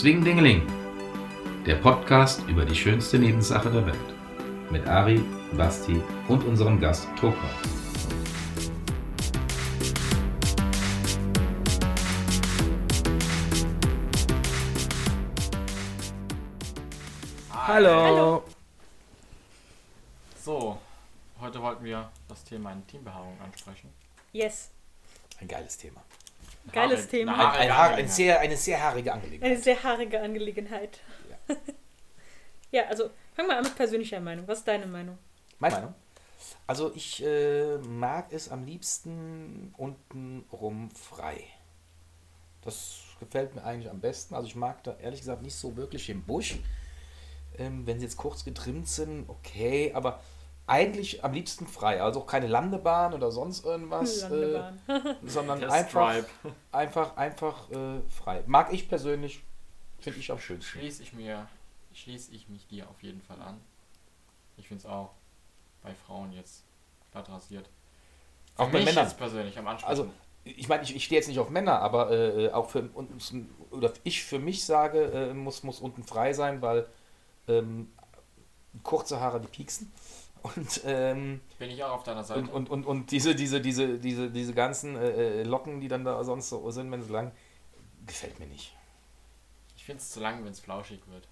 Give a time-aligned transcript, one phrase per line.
[0.00, 0.24] Swing
[1.66, 3.98] der Podcast über die schönste Nebensache der Welt.
[4.70, 5.22] Mit Ari,
[5.58, 7.36] Basti und unserem Gast Toka.
[17.52, 18.02] Hallo.
[18.02, 18.44] Hallo.
[20.42, 20.78] So,
[21.42, 23.92] heute wollten wir das Thema Intimbehaarung ansprechen.
[24.32, 24.70] Yes.
[25.42, 26.02] Ein geiles Thema.
[26.72, 27.50] Geiles Haarig- Thema.
[27.52, 29.50] eine Ein, haarige ein, sehr, eine sehr haarige Angelegenheit.
[29.52, 31.00] Eine sehr haarige Angelegenheit.
[32.72, 34.46] Ja, also fang mal an mit persönlicher Meinung.
[34.46, 35.18] Was ist deine Meinung?
[35.58, 35.94] Meine Meinung?
[36.68, 41.42] Also ich äh, mag es am liebsten untenrum frei.
[42.62, 44.36] Das gefällt mir eigentlich am besten.
[44.36, 46.58] Also ich mag da ehrlich gesagt nicht so wirklich im Busch.
[47.58, 50.20] Ähm, wenn sie jetzt kurz getrimmt sind, okay, aber
[50.70, 52.00] eigentlich am liebsten frei.
[52.00, 54.22] Also auch keine Landebahn oder sonst irgendwas.
[54.22, 54.62] Äh,
[55.24, 56.24] sondern Der einfach,
[56.70, 58.44] einfach, einfach äh, frei.
[58.46, 59.42] Mag ich persönlich,
[59.98, 60.78] finde ich am schönsten.
[60.78, 61.48] Schließe ich mir,
[61.92, 63.60] schließe ich mich dir auf jeden Fall an.
[64.56, 65.10] Ich finde es auch
[65.82, 66.62] bei Frauen jetzt
[67.10, 67.68] glatt rasiert.
[68.54, 69.04] Für Auch bei Männern.
[69.04, 69.88] jetzt persönlich am Anspruch.
[69.88, 70.10] Also,
[70.44, 73.34] ich meine, ich, ich stehe jetzt nicht auf Männer, aber äh, auch für uns,
[73.70, 76.86] oder ich für mich sage, äh, muss, muss unten frei sein, weil
[77.48, 77.90] ähm,
[78.84, 79.90] kurze Haare, die pieksen.
[80.42, 82.40] Und, ähm, bin ich auch auf deiner Seite.
[82.40, 86.04] und, und, und, und diese, diese, diese, diese, diese ganzen äh, äh, Locken, die dann
[86.04, 87.32] da sonst so sind, wenn sie lang,
[88.06, 88.74] gefällt mir nicht.
[89.76, 91.28] ich finde es zu lang, wenn es flauschig wird.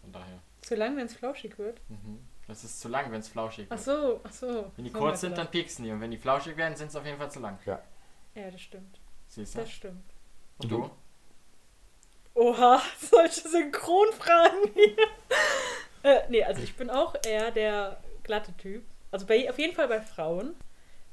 [0.00, 0.40] Von daher.
[0.62, 1.80] Zu lang, wenn es flauschig wird.
[1.88, 2.20] Mhm.
[2.46, 3.80] Das ist zu lang, wenn es flauschig Ach wird.
[3.82, 4.72] so, ach so.
[4.76, 5.90] Wenn die So kurz sind, dann pieksen die.
[5.90, 7.58] Und wenn die flauschig werden, sind es auf jeden Fall zu lang.
[7.66, 7.80] Ja.
[8.34, 8.98] Ja, das stimmt.
[9.28, 9.58] Siehst du?
[9.60, 10.14] Das stimmt.
[10.58, 10.78] Und du?
[10.78, 10.90] du?
[12.34, 14.96] Oha, solche Synchronfragen hier.
[16.04, 18.84] äh, nee, also ich bin auch eher der glatte Typ.
[19.10, 20.54] Also bei, auf jeden Fall bei Frauen.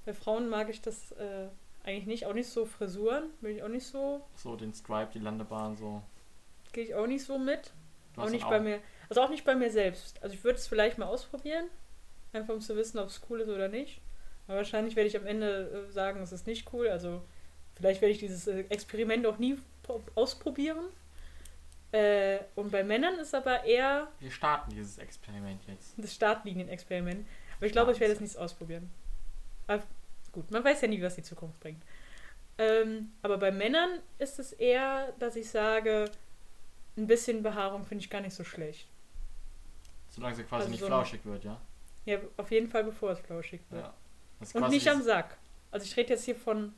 [0.06, 1.48] Bei Frauen mag ich das äh,
[1.84, 2.26] eigentlich nicht.
[2.28, 3.32] Auch nicht so Frisuren.
[3.42, 4.22] Bin ich auch nicht so.
[4.36, 6.02] So den Stripe, die Landebahn, so.
[6.74, 7.72] Gehe ich auch nicht so mit.
[8.18, 8.80] Auch nicht dann bei mir.
[9.10, 10.22] Also auch nicht bei mir selbst.
[10.22, 11.66] Also ich würde es vielleicht mal ausprobieren.
[12.34, 14.02] Einfach um zu wissen, ob es cool ist oder nicht.
[14.48, 16.90] Aber wahrscheinlich werde ich am Ende äh, sagen, es ist nicht cool.
[16.90, 17.22] Also
[17.76, 20.84] vielleicht werde ich dieses äh, Experiment auch nie pro- ausprobieren.
[21.96, 25.94] Äh, und bei Männern ist aber eher Wir starten dieses Experiment jetzt.
[25.98, 27.26] das Startlinien-Experiment.
[27.58, 28.90] Aber ich glaube, ich werde es nicht ausprobieren.
[29.68, 29.82] Aber
[30.34, 31.82] gut, man weiß ja nie, was die Zukunft bringt.
[32.58, 36.12] Ähm, aber bei Männern ist es eher, dass ich sage,
[36.98, 38.88] ein bisschen Behaarung finde ich gar nicht so schlecht.
[40.10, 41.60] Solange sie quasi Also nicht so flauschig wird, ja?
[42.06, 43.84] Ja, auf jeden Fall, bevor es flauschig wird.
[43.84, 43.94] Ja.
[44.54, 45.38] Und nicht am Sack.
[45.72, 46.74] Also ich rede jetzt hier von,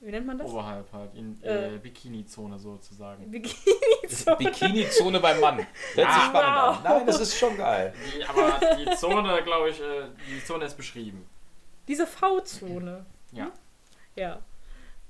[0.00, 0.50] wie nennt man das?
[0.50, 1.74] Oberhalb halt, in Äh.
[1.74, 3.30] äh, Bikini-Zone sozusagen.
[3.30, 3.91] Bikini-Zone.
[4.38, 5.58] Bikini-Zone beim Mann.
[5.58, 6.74] Hört sich Ah, spannend an.
[6.74, 6.84] wow.
[6.84, 7.94] Nein, das ist schon geil.
[8.16, 11.28] Die, aber die Zone, glaube ich, äh, die Zone ist beschrieben.
[11.88, 13.04] Diese V-Zone.
[13.32, 13.50] Ja.
[14.16, 14.40] Ja.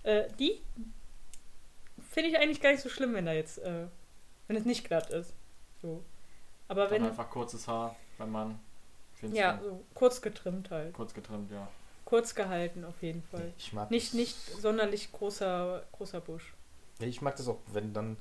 [0.04, 0.60] Äh, die
[2.10, 3.86] finde ich eigentlich gar nicht so schlimm, wenn da jetzt, äh,
[4.48, 5.34] wenn es nicht glatt ist.
[5.80, 6.02] So.
[6.68, 8.58] Aber Dann wenn, einfach kurzes Haar beim Mann.
[9.32, 10.92] Ja, so kurz getrimmt halt.
[10.94, 11.68] Kurz getrimmt, ja.
[12.04, 13.52] Kurz gehalten auf jeden Fall.
[13.56, 14.14] Ich mag Nicht, das.
[14.14, 16.52] nicht sonderlich großer, großer Busch.
[16.98, 18.16] Ich mag das auch, wenn dann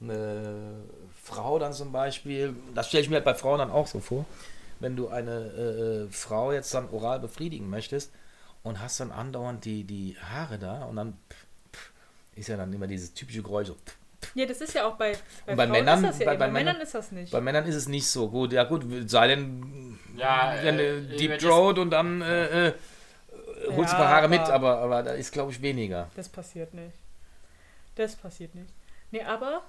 [0.00, 0.82] eine
[1.22, 4.24] Frau dann zum Beispiel, das stelle ich mir halt bei Frauen dann auch so vor,
[4.80, 8.12] wenn du eine äh, Frau jetzt dann oral befriedigen möchtest
[8.62, 11.92] und hast dann andauernd die, die Haare da und dann pff, pff,
[12.36, 13.68] ist ja dann immer dieses typische Geräusch.
[13.68, 13.96] So, pff.
[14.34, 15.12] Ja, das ist ja auch bei,
[15.46, 17.32] bei, bei Frauen Männern- ist das ja bei- bei bei Männern ist das nicht.
[17.32, 18.52] Bei Männern ist es nicht so gut.
[18.52, 22.72] Ja gut, sei denn Ja, wenn äh, Deep Throat und dann äh, äh,
[23.70, 26.08] holst du ein paar Ja, Haare mit, aber- aber, aber da ist glaube ich weniger.
[26.16, 26.94] Das passiert nicht.
[27.94, 28.68] Das passiert nicht.
[29.10, 29.62] Nee, aber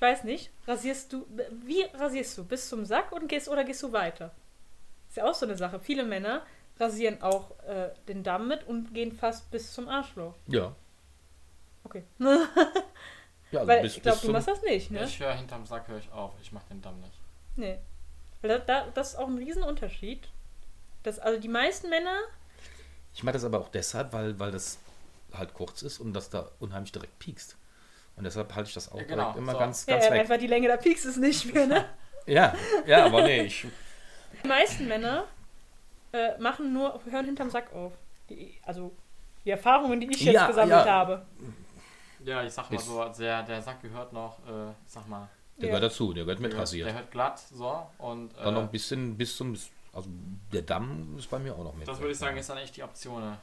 [0.00, 1.26] ich weiß nicht, rasierst du,
[1.66, 2.44] wie rasierst du?
[2.44, 4.30] Bis zum Sack und gehst oder gehst du weiter?
[5.10, 5.78] Ist ja auch so eine Sache.
[5.78, 6.46] Viele Männer
[6.78, 10.32] rasieren auch äh, den Damm mit und gehen fast bis zum Arschloch.
[10.46, 10.74] Ja.
[11.84, 12.04] Okay.
[12.18, 15.04] ja also Weil bis, ich glaube, du machst das nicht, ne?
[15.04, 16.32] Ich höre hinterm Sack höre ich auf.
[16.40, 17.20] Ich mache den Damm nicht.
[17.56, 17.78] Nee.
[18.40, 20.30] Weil da, da, das ist auch ein Riesenunterschied.
[21.02, 22.20] Das, also die meisten Männer,
[23.12, 24.78] Ich mache das aber auch deshalb, weil, weil das
[25.34, 27.58] halt kurz ist und das da unheimlich direkt piekst.
[28.20, 29.58] Und deshalb halte ich das auch Ja, genau, direkt immer so.
[29.58, 30.20] ganz, ja, ganz weg.
[30.20, 31.86] einfach die Länge der Peaks ist nicht mehr, ne?
[32.26, 32.54] Ja,
[32.86, 33.66] ja, aber nee, ich,
[34.44, 35.24] Die meisten Männer
[36.12, 37.94] äh, machen nur, hören hinterm Sack auf.
[38.28, 38.92] Die, also
[39.46, 40.92] die Erfahrungen, die ich jetzt Ja, gesammelt ja.
[40.92, 41.26] habe.
[42.22, 45.62] Ja, ich sag mal so, der, der Sack gehört noch, äh, ich sag mal, der
[45.70, 45.76] Ja.
[45.76, 46.92] gehört dazu, der gehört mit der, der rasiert.
[46.92, 47.86] hört glatt, so.
[47.96, 49.56] Und Dann noch äh, ein bisschen bis zum,
[49.94, 50.10] also
[50.52, 51.88] der Damm ist bei mir auch noch mit.
[51.88, 53.34] das würde ich sagen, ist dann echt die Option.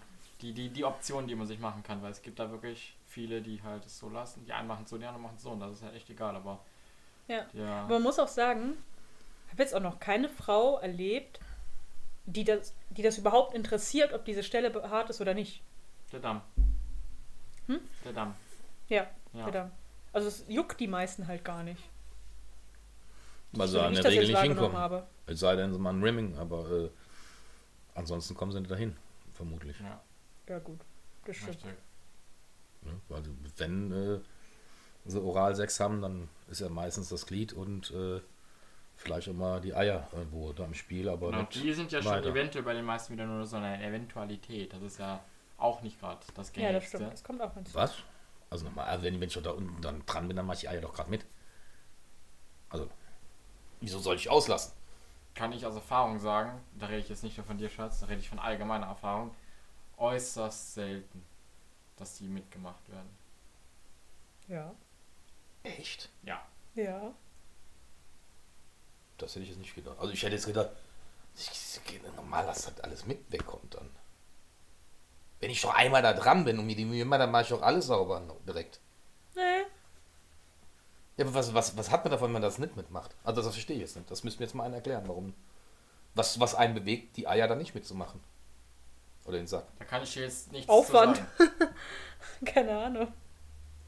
[0.42, 3.42] Die, die, die Option, die man sich machen kann, weil es gibt da wirklich viele,
[3.42, 4.46] die halt es so lassen.
[4.46, 6.08] Die einen machen es so, die anderen machen es so und das ist halt echt
[6.12, 6.60] egal, aber
[7.28, 7.46] Ja.
[7.54, 7.82] ja.
[7.82, 8.78] Aber man muss auch sagen,
[9.48, 11.40] ich habe jetzt auch noch keine Frau erlebt,
[12.28, 15.64] die das, die das überhaupt interessiert, ob diese Stelle behaart ist oder nicht.
[16.12, 16.42] Der Damm.
[17.66, 17.80] Hm?
[18.06, 18.36] Der Damm.
[18.88, 19.44] Ja, Ja.
[19.44, 19.72] verdammt.
[20.14, 21.82] Also es juckt die meisten halt gar nicht.
[23.54, 24.78] Weil sie So wie in ich der Regel nicht hinkommen.
[24.78, 25.08] habe.
[25.26, 26.90] Es sei denn, sie machen Rimming, aber äh,
[27.96, 28.96] ansonsten kommen sie nicht dahin,
[29.34, 29.76] vermutlich.
[29.80, 30.00] Ja,
[30.48, 30.80] Ja gut,
[31.26, 31.56] das stimmt.
[31.56, 31.72] richtig.
[32.82, 32.92] Ne?
[33.10, 33.24] Weil
[33.58, 34.20] wenn äh,
[35.06, 38.22] sie Oralsex haben, dann ist ja meistens das Glied und äh,
[38.96, 42.12] vielleicht auch mal die Eier irgendwo da im Spiel, aber Genau, die sind ja schon
[42.12, 42.30] weiter.
[42.30, 44.74] eventuell bei den meisten wieder nur so eine Eventualität.
[44.74, 45.24] Das ist ja
[45.58, 46.98] auch nicht gerade das Ja, das Gängigste.
[46.98, 47.14] stimmt.
[47.14, 47.74] Das kommt auch hinzu.
[47.76, 47.96] Was?
[48.50, 50.62] Also nochmal, also wenn, wenn ich schon da unten dann dran bin, dann mache ich
[50.62, 51.26] die Eier doch gerade mit.
[52.70, 52.90] Also,
[53.82, 54.74] wieso soll ich auslassen?
[55.36, 58.08] Kann ich aus Erfahrung sagen, da rede ich jetzt nicht nur von dir, Schatz, da
[58.08, 59.32] rede ich von allgemeiner Erfahrung,
[59.98, 61.24] äußerst selten,
[61.98, 63.10] dass die mitgemacht werden.
[64.48, 64.74] Ja.
[65.64, 66.10] Echt?
[66.24, 66.46] Ja.
[66.76, 67.14] Ja.
[69.18, 69.98] Das hätte ich jetzt nicht gedacht.
[70.00, 70.70] Also ich hätte jetzt gedacht,
[71.36, 73.90] ich, ich, normal, dass das alles mit wegkommt dann.
[75.40, 77.50] Wenn ich doch einmal da dran bin und mir die Mühe mache, dann mache ich
[77.50, 78.80] doch alles sauber direkt.
[79.36, 79.66] Nee.
[81.18, 83.16] Ja, aber was, was, was hat man davon, wenn man das nicht mitmacht?
[83.24, 84.10] Also das verstehe ich jetzt nicht.
[84.10, 85.34] Das müssen wir jetzt mal einen erklären, warum.
[86.14, 88.20] Was, was einen bewegt, die Eier dann nicht mitzumachen.
[89.28, 89.66] Oder den Sack.
[89.78, 91.18] Da kann ich dir jetzt nichts Aufwand.
[91.18, 91.76] zu sagen.
[92.46, 93.14] Keine Ahnung.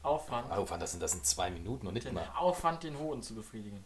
[0.02, 0.46] Aufwand.
[0.56, 2.30] Oh, das sind, das sind zwei Minuten und nicht Den mal.
[2.36, 3.84] Aufwand, den Hoden zu befriedigen.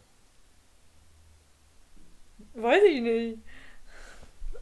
[2.53, 3.39] Weiß ich nicht.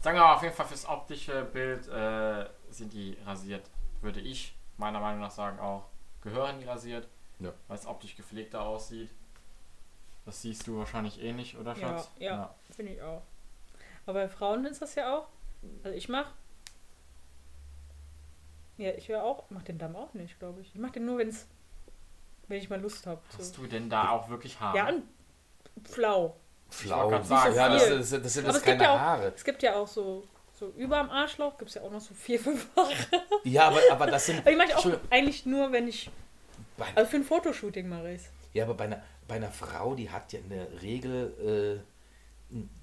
[0.02, 3.70] Sagen wir mal, auf jeden Fall fürs optische Bild äh, sind die rasiert.
[4.02, 5.86] Würde ich meiner Meinung nach sagen auch.
[6.22, 7.08] Gehören die rasiert,
[7.40, 7.54] Ja.
[7.68, 9.10] weil es optisch gepflegter aussieht.
[10.26, 12.12] Das siehst du wahrscheinlich ähnlich, oder Ja, Schatz?
[12.18, 12.56] ja.
[12.76, 13.22] Finde ich auch.
[14.06, 15.28] Aber bei Frauen ist das ja auch.
[15.84, 16.32] Also ich mach.
[18.78, 19.46] Ja, ich höre auch.
[19.50, 20.68] Mach den Damm auch nicht, glaube ich.
[20.74, 21.48] Ich mach den nur, wenn's,
[22.48, 23.22] wenn ich mal Lust habe.
[23.38, 23.62] Hast So.
[23.62, 24.78] du denn da auch wirklich Haare?
[24.78, 25.04] Ja, und
[25.88, 26.36] flau.
[26.70, 27.10] Flau.
[27.10, 29.34] grad sagen, ja, das, das, das sind Aber es gibt keine ja auch- Haare.
[29.36, 30.24] Es gibt ja auch so,
[30.54, 32.92] so über am Arschloch, gibt es ja auch noch so vier, fünf Haare.
[33.44, 34.40] Ja, aber, aber das sind.
[34.42, 36.10] Aber die mache ich auch eigentlich nur, wenn ich.
[36.96, 38.22] Also für ein Fotoshooting mache ich
[38.54, 41.93] ja, aber bei einer, bei einer Frau, die hat ja in der Regel äh,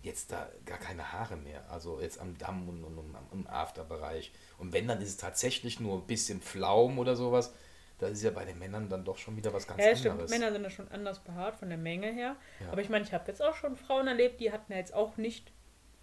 [0.02, 1.68] jetzt da gar keine Haare mehr.
[1.70, 4.32] Also jetzt am Damm und, und, und am- im Afterbereich.
[4.58, 7.52] Und wenn, dann ist es tatsächlich nur ein bisschen Flaum oder sowas.
[7.98, 10.12] Da ist ja bei den Männern dann doch schon wieder was ganz Ja, stimmt.
[10.12, 10.30] anderes.
[10.30, 12.34] Männer sind ja schon anders behaart von der Menge her.
[12.60, 12.72] Ja.
[12.72, 15.16] Aber ich meine, ich habe jetzt auch schon Frauen erlebt, die hatten ja jetzt auch
[15.18, 15.52] nicht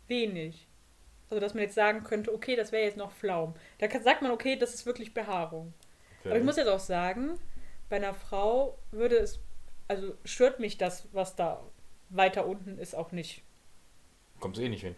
[0.08, 0.68] wenig.
[1.30, 3.56] Also, dass man jetzt sagen könnte, okay, das wäre jetzt noch Flaum.
[3.80, 5.74] Da kann, sagt man, okay, das ist wirklich Behaarung.
[6.20, 6.30] Okay.
[6.30, 7.38] Aber ich muss jetzt auch sagen,
[7.90, 9.40] bei einer Frau würde es,
[9.88, 11.64] also stört mich das, was da
[12.10, 13.44] weiter unten ist, auch nicht.
[14.40, 14.96] Kommt eh nicht hin.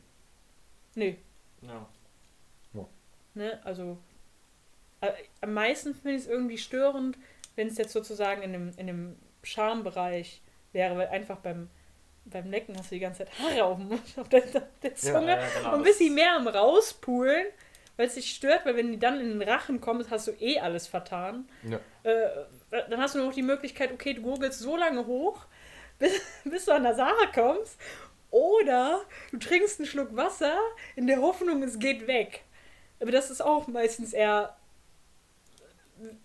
[0.96, 1.18] Nee,
[1.62, 1.88] Ja.
[3.36, 3.98] ne, also
[5.02, 7.18] äh, am meisten finde ich es irgendwie störend,
[7.56, 10.42] wenn es jetzt sozusagen in dem, in dem Schambereich
[10.74, 11.70] wäre, weil einfach beim,
[12.26, 15.38] beim Necken hast du die ganze Zeit Haare auf, dem, auf der, auf der Zunge
[15.38, 17.46] Ja, genau, und ein bisschen mehr am Rauspulen,
[17.98, 20.60] weil es dich stört, weil wenn die dann in den Rachen kommen, hast du eh
[20.60, 21.48] alles vertan.
[21.64, 21.80] Ja.
[22.04, 22.46] Äh,
[22.90, 25.46] dann hast du nur noch die Möglichkeit, okay, du gurgelst so lange hoch,
[25.98, 27.78] bis, bis du an der Sache kommst.
[28.32, 30.58] Oder du trinkst einen Schluck Wasser
[30.96, 32.44] in der Hoffnung, es geht weg.
[33.00, 34.56] Aber das ist auch meistens eher.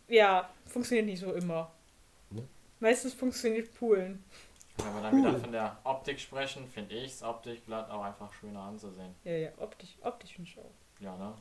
[0.08, 1.72] Ja, funktioniert nicht so immer.
[2.30, 2.46] Ne?
[2.80, 4.24] Meistens funktioniert Poolen.
[4.76, 8.60] Wenn wir dann wieder von der Optik sprechen, finde ich das Optikblatt auch einfach schöner
[8.60, 9.14] anzusehen.
[9.24, 10.72] Ja, ja, optisch, optisch finde ich auch.
[11.00, 11.34] Ja, ne?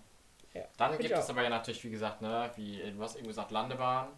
[0.54, 3.27] Ja, Dann find gibt es aber ja natürlich, wie gesagt, ne, wie du hast eben
[3.27, 4.10] gesagt, Landebahn.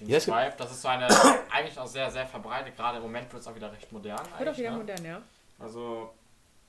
[0.00, 1.06] Den Ja, es Stripe, das ist so eine
[1.50, 2.74] eigentlich auch sehr, sehr verbreitet.
[2.76, 4.26] Gerade im Moment wird es auch wieder recht modern.
[4.38, 4.78] Wird auch wieder ne?
[4.78, 5.22] modern, ja.
[5.60, 6.10] Also,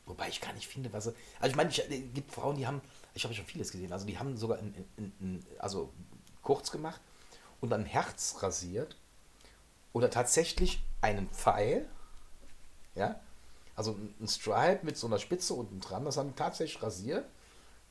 [0.05, 1.07] Wobei ich gar nicht finde, was.
[1.07, 1.81] Also ich meine, es
[2.13, 2.81] gibt Frauen, die haben,
[3.13, 5.93] ich habe schon vieles gesehen, also die haben sogar ein, ein, ein, also
[6.41, 6.99] kurz gemacht
[7.61, 8.97] und dann ein Herz rasiert
[9.93, 11.87] oder tatsächlich einen Pfeil,
[12.95, 13.19] ja,
[13.75, 17.25] also ein Stripe mit so einer Spitze unten dran, das haben die tatsächlich rasiert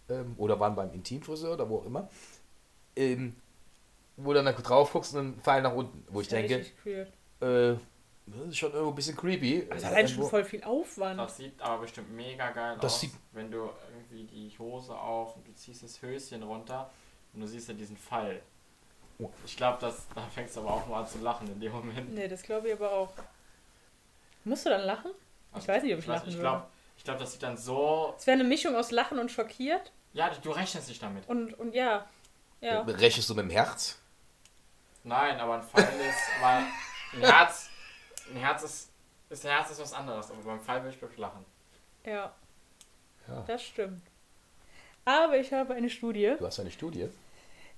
[0.09, 2.11] ähm, oder waren beim Intimfriseur oder wo auch immer,
[2.97, 3.37] ähm,
[4.16, 6.66] wo du dann drauf guckst und ein Pfeil nach unten, wo ich denke,
[7.40, 7.76] äh,
[8.27, 9.67] das ist schon irgendwo ein bisschen creepy.
[9.69, 11.19] Das ist Äh, allein schon voll viel Aufwand.
[11.19, 15.37] das sieht aber bestimmt mega geil Das aus, sieht- wenn du irgendwie die Hose auf
[15.37, 16.91] und du ziehst das Höschen runter
[17.33, 18.41] und du siehst ja diesen Fall.
[19.19, 19.29] Oh.
[19.45, 19.93] Ich glaube, da
[20.35, 22.15] fängst du aber auch nur an zu lachen in dem Moment.
[22.15, 23.12] Nee, das glaube ich aber auch.
[24.45, 25.11] Musst du dann lachen?
[25.59, 26.43] Ich weiß nicht, ob ich weiß- lachen ich würde.
[26.43, 28.15] glaube, ich glaub, das sieht dann so.
[28.17, 29.93] Es wäre eine Mischung aus Lachen und schockiert.
[30.12, 31.29] Ja, du, rechnest nicht damit.
[31.29, 32.07] Und, und ja.
[32.61, 32.83] Ja.
[32.83, 33.99] Rechnest du mit dem Herz?
[35.05, 36.19] Nein, aber ein Pfeil ist.
[36.43, 36.59] Aber
[37.15, 37.70] ein Herz.
[38.31, 38.91] Ein Herz ist.
[39.29, 41.45] ist ein Herz ist was anderes, aber beim Pfeil will ich wirklich lachen.
[42.05, 42.33] Ja,
[43.29, 43.45] Ja.
[43.47, 44.03] das stimmt.
[45.05, 46.35] Aber ich habe eine Studie.
[46.39, 47.09] Du hast eine Studie.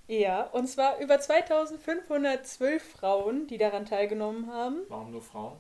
[0.09, 4.81] Ja, und zwar über 2512 Frauen, die daran teilgenommen haben.
[4.89, 5.59] Warum nur Frauen?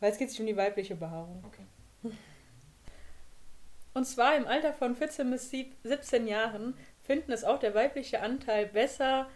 [0.00, 1.42] Weil es geht sich um die weibliche Behaarung.
[1.46, 2.12] Okay.
[3.94, 8.20] Und zwar im Alter von 14 bis sieb- 17 Jahren finden es auch der weibliche
[8.20, 9.28] Anteil besser,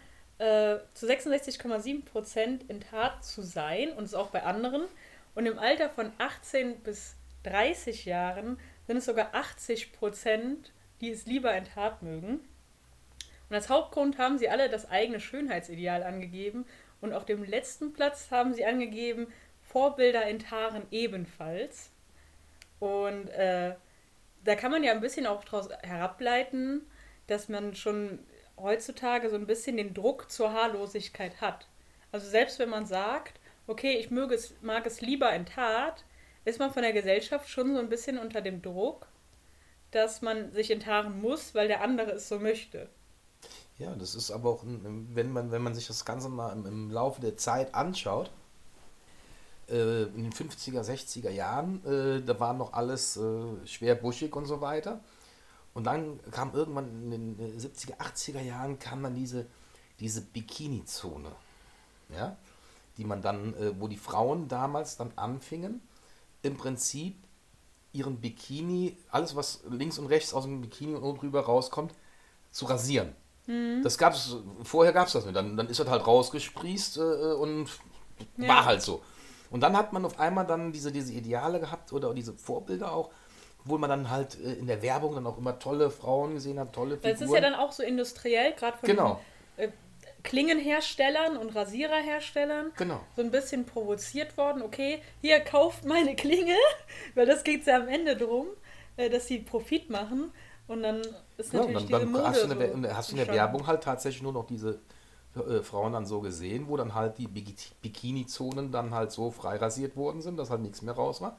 [0.43, 4.83] äh, zu 66,7% enthaart zu sein und es auch bei anderen.
[5.35, 10.57] Und im Alter von 18 bis 30 Jahren sind es sogar 80%,
[10.99, 12.41] die es lieber enthaart mögen.
[13.49, 16.65] Und als Hauptgrund haben sie alle das eigene Schönheitsideal angegeben
[16.99, 19.27] und auf dem letzten Platz haben sie angegeben,
[19.61, 21.89] Vorbilder enthaaren ebenfalls.
[22.79, 23.75] Und äh,
[24.43, 26.81] da kann man ja ein bisschen auch daraus herableiten,
[27.27, 28.19] dass man schon
[28.57, 31.67] heutzutage so ein bisschen den Druck zur Haarlosigkeit hat.
[32.11, 36.03] Also selbst wenn man sagt, okay, ich möge es, mag es lieber enthaart,
[36.45, 39.07] ist man von der Gesellschaft schon so ein bisschen unter dem Druck,
[39.91, 42.89] dass man sich enthaaren muss, weil der andere es so möchte.
[43.79, 46.91] Ja, das ist aber auch, wenn man, wenn man sich das Ganze mal im, im
[46.91, 48.31] Laufe der Zeit anschaut,
[49.69, 54.45] äh, in den 50er, 60er Jahren, äh, da war noch alles äh, schwer buschig und
[54.45, 54.99] so weiter.
[55.73, 59.47] Und dann kam irgendwann in den 70er, 80er Jahren kam dann diese,
[59.99, 61.31] diese Bikini-Zone.
[62.09, 62.37] Ja?
[62.97, 65.81] Die man dann, äh, wo die Frauen damals dann anfingen,
[66.43, 67.15] im Prinzip
[67.91, 71.93] ihren Bikini, alles was links und rechts aus dem Bikini und oben drüber rauskommt,
[72.51, 73.15] zu rasieren.
[73.47, 73.81] Mhm.
[73.83, 75.35] Das gab's, vorher gab es das nicht.
[75.35, 77.01] Dann, dann ist das halt rausgesprießt äh,
[77.33, 77.69] und
[78.37, 78.47] ja.
[78.47, 79.01] war halt so.
[79.49, 83.11] Und dann hat man auf einmal dann diese, diese Ideale gehabt oder diese Vorbilder auch,
[83.65, 86.73] wo man dann halt äh, in der Werbung dann auch immer tolle Frauen gesehen hat,
[86.73, 87.13] tolle Figuren.
[87.13, 89.21] Das ist ja dann auch so industriell, gerade von genau.
[89.57, 89.71] den, äh,
[90.23, 93.01] Klingenherstellern und Rasiererherstellern genau.
[93.15, 94.61] so ein bisschen provoziert worden.
[94.61, 96.55] Okay, hier kauft meine Klinge,
[97.15, 98.47] weil das geht es ja am Ende drum,
[98.97, 100.31] äh, dass sie Profit machen.
[100.67, 101.01] Und dann
[101.37, 103.83] ist natürlich ja, dann, dann hast, du in der, hast du in der Werbung halt
[103.83, 104.79] tatsächlich nur noch diese
[105.35, 109.95] äh, Frauen dann so gesehen, wo dann halt die Bikini-Zonen dann halt so frei rasiert
[109.97, 111.37] worden sind, dass halt nichts mehr raus war.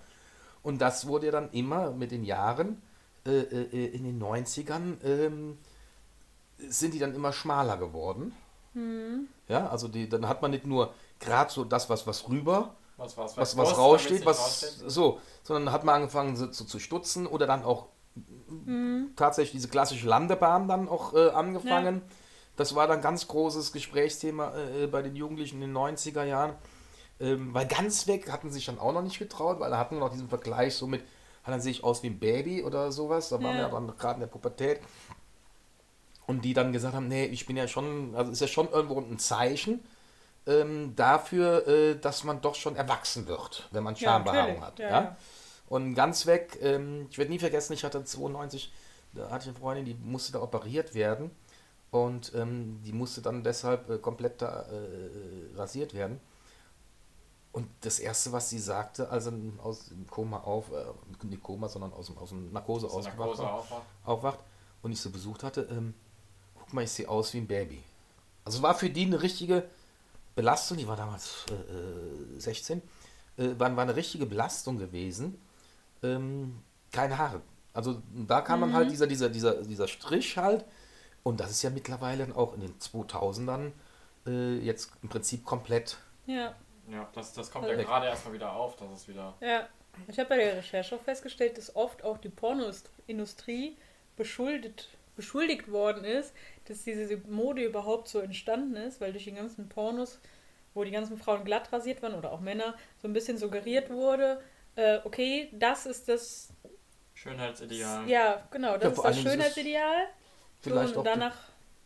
[0.64, 2.83] Und das wurde ja dann immer mit den Jahren,
[3.25, 5.59] äh, äh, in den 90ern, ähm,
[6.59, 8.35] sind die dann immer schmaler geworden.
[8.73, 9.28] Mhm.
[9.47, 13.16] Ja, also die, dann hat man nicht nur gerade so das, was, was rüber, was,
[13.16, 14.90] was, was, was, was raussteht, was raussteht.
[14.90, 17.88] so, sondern hat man angefangen so, zu, zu stutzen oder dann auch
[18.49, 19.11] mhm.
[19.16, 21.97] tatsächlich diese klassische Landebahn dann auch äh, angefangen.
[21.97, 22.16] Ja.
[22.56, 26.54] Das war dann ganz großes Gesprächsthema äh, bei den Jugendlichen in den 90er Jahren.
[27.21, 29.97] Ähm, weil ganz weg hatten sie sich dann auch noch nicht getraut, weil da hatten
[29.97, 31.02] wir noch diesen Vergleich so mit,
[31.44, 33.28] hat er sich aus wie ein Baby oder sowas.
[33.28, 33.62] Da waren ja.
[33.62, 34.80] wir dann gerade in der Pubertät.
[36.26, 38.99] Und die dann gesagt haben, nee, ich bin ja schon, also ist ja schon irgendwo
[38.99, 39.85] ein Zeichen
[40.47, 44.78] ähm, dafür, äh, dass man doch schon erwachsen wird, wenn man Schambehaarung ja, hat.
[44.78, 45.16] Ja, ja?
[45.68, 48.73] Und ganz weg, ähm, ich werde nie vergessen, ich hatte 92,
[49.12, 51.30] da hatte ich eine Freundin, die musste da operiert werden.
[51.90, 56.21] Und ähm, die musste dann deshalb äh, komplett da, äh, rasiert werden.
[57.54, 59.32] Und das Erste, was sie sagte, also
[59.62, 63.82] aus dem Koma auf, äh, nicht Koma, sondern aus, aus dem Narkose, aus Narkose aufwacht.
[64.04, 64.38] aufwacht
[64.82, 65.94] und ich sie besucht hatte, ähm,
[66.56, 67.80] guck mal, ich sehe aus wie ein Baby.
[68.44, 69.68] Also war für die eine richtige
[70.34, 72.82] Belastung, die war damals äh, 16,
[73.37, 75.40] äh, war, war eine richtige Belastung gewesen.
[76.02, 77.40] Ähm, keine Haare.
[77.73, 78.62] Also da kam mhm.
[78.62, 80.64] dann halt dieser, dieser, dieser, dieser Strich halt,
[81.23, 83.70] und das ist ja mittlerweile auch in den 2000ern
[84.26, 85.99] äh, jetzt im Prinzip komplett.
[86.26, 86.56] Ja.
[86.90, 89.34] Ja, das, das kommt ja gerade erstmal wieder auf, dass es wieder.
[89.40, 89.68] Ja.
[90.08, 93.76] Ich habe bei der Recherche auch festgestellt, dass oft auch die Pornoindustrie
[94.16, 99.68] beschuldigt, beschuldigt worden ist, dass diese Mode überhaupt so entstanden ist, weil durch die ganzen
[99.68, 100.18] Pornos,
[100.74, 104.42] wo die ganzen Frauen glatt rasiert waren oder auch Männer, so ein bisschen suggeriert wurde,
[104.74, 106.52] äh, okay, das ist das
[107.14, 108.08] Schönheitsideal.
[108.08, 110.08] Ja, genau, das ja, ist das Schönheitsideal
[110.60, 111.36] vielleicht auch danach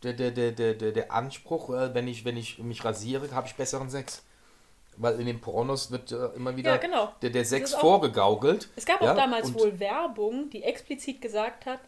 [0.03, 3.47] der, der, der, der, der, der Anspruch, äh, wenn ich, wenn ich mich rasiere, habe
[3.47, 4.23] ich besseren Sex.
[5.01, 7.13] Weil in den Pornos wird äh, immer wieder ja, genau.
[7.21, 8.67] der, der Sex auch, vorgegaukelt.
[8.75, 11.79] Es gab ja, auch damals wohl Werbung, die explizit gesagt hat,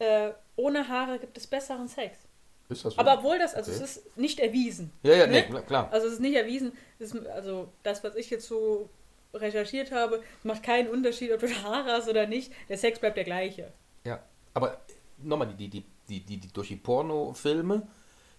[0.00, 2.18] äh, ohne Haare gibt es besseren Sex.
[2.68, 3.00] Ist das so?
[3.00, 3.82] Aber obwohl das, also okay.
[3.82, 4.92] es ist nicht erwiesen.
[5.04, 5.46] Ja, ja, ne?
[5.48, 5.88] nee, klar.
[5.92, 6.72] Also es ist nicht erwiesen.
[6.98, 8.90] Ist, also das, was ich jetzt so
[9.32, 12.52] recherchiert habe, macht keinen Unterschied, ob du Haare hast oder nicht.
[12.68, 13.72] Der Sex bleibt der gleiche.
[14.04, 14.20] Ja,
[14.52, 14.78] aber
[15.18, 17.86] nochmal, die, die, die, die, die, durch die Pornofilme,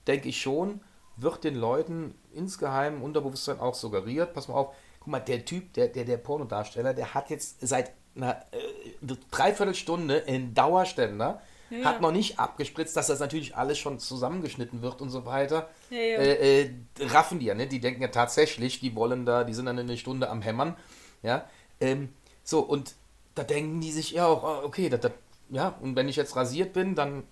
[0.07, 0.81] denke ich schon,
[1.21, 5.73] wird den Leuten insgeheim im Unterbewusstsein auch suggeriert, pass mal auf, guck mal, der Typ,
[5.73, 12.01] der, der, der Pornodarsteller, der hat jetzt seit einer äh, Dreiviertelstunde in Dauerständer, ja, hat
[12.01, 15.69] noch nicht abgespritzt, dass das natürlich alles schon zusammengeschnitten wird und so weiter.
[15.89, 16.71] Ja, äh, äh,
[17.01, 17.67] raffen die ja, ne?
[17.67, 20.75] Die denken ja tatsächlich, die wollen da, die sind dann eine Stunde am Hämmern.
[21.21, 21.47] Ja.
[21.79, 22.09] Ähm,
[22.43, 22.95] so, und
[23.35, 25.11] da denken die sich ja auch, ah, okay, das, das
[25.49, 27.23] ja, und wenn ich jetzt rasiert bin, dann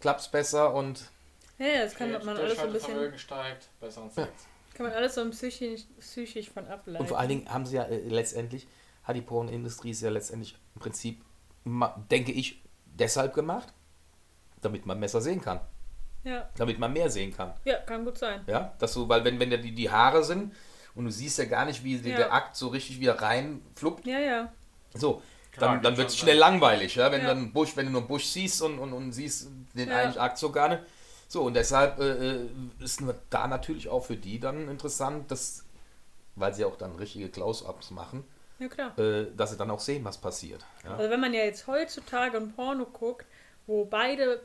[0.00, 1.10] klappt es besser und.
[1.58, 3.18] Ja, das kann man alles so ein bisschen.
[3.18, 4.28] steigt, besseren Sex.
[4.28, 4.74] Ja.
[4.76, 7.00] Kann man alles so psychisch, psychisch von ableiten.
[7.00, 8.66] Und vor allen Dingen haben sie ja äh, letztendlich,
[9.04, 11.22] hat die Pornindustrie ist ja letztendlich im Prinzip,
[12.10, 13.72] denke ich, deshalb gemacht,
[14.60, 15.60] damit man besser sehen kann.
[16.24, 17.54] Ja, damit man mehr sehen kann.
[17.64, 18.42] ja, kann gut sein.
[18.48, 20.52] Ja, dass du, weil wenn, wenn da die, die Haare sind
[20.96, 22.16] und du siehst ja gar nicht, wie Ja.
[22.16, 24.52] der Akt so richtig wieder reinfluppt, Ja, ja.
[24.92, 25.22] so,
[25.52, 26.40] Klar, dann, dann wird es schnell sein.
[26.52, 27.28] langweilig, ja, wenn Ja.
[27.28, 29.96] dann Busch, wenn du nur einen Busch siehst und, und, und siehst den Ja.
[29.98, 30.82] eigentlichen Akt so gar nicht.
[31.28, 32.48] So, und deshalb äh, äh,
[32.80, 35.64] ist da natürlich auch für die dann interessant, dass,
[36.36, 38.24] weil sie auch dann richtige Close-Ups machen,
[38.58, 40.64] Ja, äh, dass sie dann auch sehen, was passiert.
[40.84, 40.96] Ja?
[40.96, 43.26] Also wenn man ja jetzt heutzutage ein Porno guckt,
[43.66, 44.40] wo beide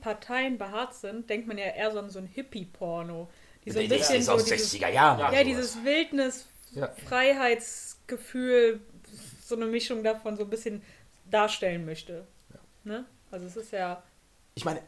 [0.00, 3.28] Parteien behaart sind, denkt man ja eher so an so ein Hippie-Porno.
[3.64, 5.18] Die so ein das bisschen ist so aus dieses, 60er Jahren.
[5.18, 6.46] Ja, ja, dieses Wildnis.
[7.08, 8.80] Freiheitsgefühl,
[9.42, 10.82] so eine Mischung davon so ein bisschen
[11.30, 12.26] darstellen möchte.
[12.84, 13.06] Ne?
[13.30, 14.02] Also es ist ja,
[14.54, 14.80] ich meine,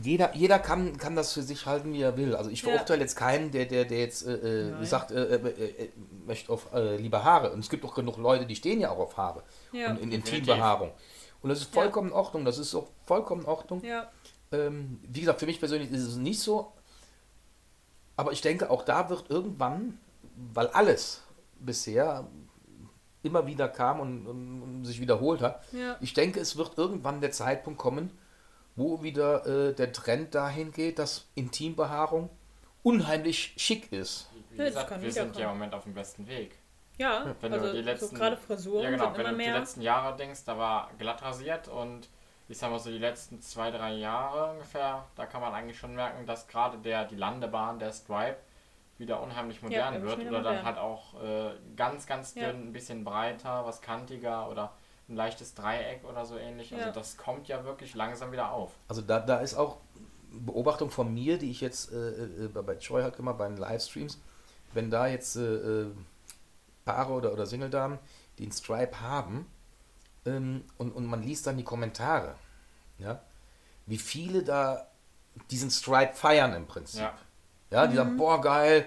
[0.00, 2.34] jeder, jeder kann, kann das für sich halten, wie er will.
[2.34, 2.70] Also ich Ja.
[2.70, 5.36] verurteile jetzt keinen, der, der, der jetzt äh, äh, sagt, äh, äh,
[5.84, 5.88] äh,
[6.26, 7.52] möchte auf äh, lieber Haare.
[7.52, 10.12] Und es gibt auch genug Leute, die stehen ja auch auf Haare ja, und in.
[10.12, 10.92] Intimbehaarung.
[11.42, 12.44] Und das ist vollkommen in Ordnung.
[12.44, 13.82] Das ist auch vollkommen in Ordnung.
[13.84, 14.10] ja,
[14.52, 16.72] Ähm, wie gesagt, für mich persönlich ist es nicht so.
[18.16, 19.98] Aber ich denke, auch da wird irgendwann,
[20.54, 21.22] weil alles
[21.58, 22.26] bisher
[23.22, 25.96] immer wieder kam und, und, und sich wiederholt hat, ja.
[26.00, 28.10] ich denke, es wird irgendwann der Zeitpunkt kommen,
[28.76, 32.30] wo wieder äh, der Trend dahin geht, dass Intimbehaarung
[32.82, 34.28] unheimlich schick ist.
[34.50, 36.58] Wie Ja, das gesagt, kann wir sind ja im Moment auf dem besten Weg.
[36.98, 39.04] Ja, Wenn du also die letzten- so gerade Frisuren ja, genau.
[39.04, 39.58] sind Wenn immer du die mehr.
[39.58, 42.08] letzten Jahre denkst, da war glatt rasiert und
[42.48, 45.94] ich sag mal so die letzten zwei, drei Jahre ungefähr, da kann man eigentlich schon
[45.94, 48.36] merken, dass gerade der, die Landebahn, der Stripe,
[48.98, 50.64] wieder unheimlich modern der wird oder dann modern.
[50.64, 52.48] halt auch äh, ganz, ganz dünn, Ja.
[52.50, 54.72] ein bisschen breiter, was kantiger oder
[55.08, 56.72] ein leichtes Dreieck oder so ähnlich.
[56.74, 56.92] Also Ja.
[56.92, 58.72] das kommt ja wirklich langsam wieder auf.
[58.88, 59.78] Also da, da ist auch
[60.30, 64.18] Beobachtung von mir, die ich jetzt äh, äh, bei Joy halt gemacht bei den Livestreams,
[64.72, 65.40] wenn da jetzt äh,
[65.82, 65.90] äh,
[66.84, 67.98] Paare oder, oder Single-Damen,
[68.38, 69.46] die einen Stripe haben
[70.24, 72.34] ähm, und, und man liest dann die Kommentare,
[72.98, 73.20] ja,
[73.86, 74.86] wie viele da
[75.50, 77.00] diesen Stripe feiern im Prinzip.
[77.00, 77.14] Ja.
[77.70, 77.90] Ja, Mhm.
[77.90, 78.86] die sagen, boah, geil,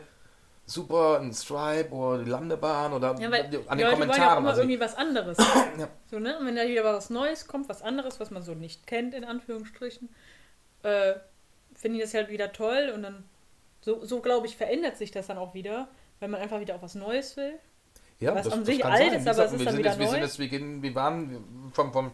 [0.66, 4.38] super, ein Stripe oder die Landebahn oder Ja, an den Leute wollen ja Kommentaren.
[4.40, 5.38] immer Also, irgendwie was anderes.
[5.78, 5.90] Ja.
[6.10, 6.38] So, ne?
[6.40, 9.24] Und wenn da wieder was Neues kommt, was anderes, was man so nicht kennt, in
[9.26, 10.10] Anführungsstrichen,
[10.84, 11.14] äh,
[11.74, 13.26] finde ich das halt wieder toll und dann,
[13.82, 16.82] so, so glaube ich, verändert sich das dann auch wieder, weil man einfach wieder auch
[16.82, 17.60] was Neues will.
[18.20, 20.20] ja, was an sich alt ist, aber es ist wir dann wieder jetzt, wir sind
[20.20, 20.22] neu.
[20.22, 22.12] jetzt, wir, gehen, wir waren vom, vom,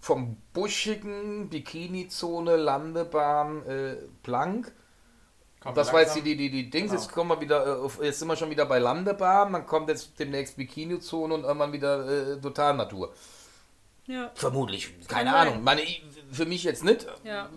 [0.00, 4.72] vom buschigen Bikini-Zone, Landebahn, äh, Plank.
[5.60, 7.00] Kommt Das war jetzt die, die, die, die Dings, Genau.
[7.02, 10.18] jetzt kommen wir wieder, äh, jetzt sind wir schon wieder bei Landebahn, dann kommt jetzt
[10.18, 13.12] demnächst Bikini-Zone und irgendwann wieder äh, Totalnatur.
[14.06, 15.48] Ja, Vermutlich, keine sein.
[15.48, 15.62] Ahnung.
[15.64, 15.82] Meine,
[16.30, 17.06] für mich jetzt nicht.
[17.24, 17.48] ja.